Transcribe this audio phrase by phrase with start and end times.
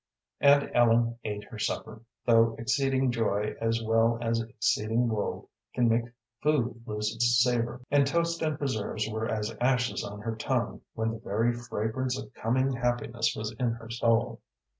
[0.39, 6.05] And Ellen ate her supper, though exceeding joy as well as exceeding woe can make
[6.41, 11.11] food lose its savor, and toast and preserves were as ashes on her tongue when
[11.11, 14.41] the very fragrance of coming happiness was in her soul.